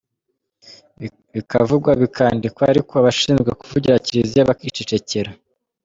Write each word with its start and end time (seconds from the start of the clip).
Bikavugwa 1.33 1.89
bikandikwa 2.01 2.63
ariko 2.71 2.91
abashinzwe 2.99 3.49
kuvugira 3.59 4.01
Kiliziya 4.05 4.49
bakicecekera. 4.49 5.29